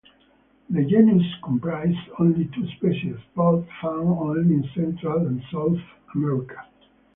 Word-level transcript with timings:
The 0.71 0.83
genus 0.83 1.21
comprises 1.43 1.95
only 2.17 2.45
two 2.45 2.67
species, 2.69 3.17
both 3.35 3.67
found 3.79 4.01
only 4.07 4.55
in 4.55 4.67
Central 4.73 5.27
and 5.27 5.43
South 5.51 5.77
America. 6.15 6.65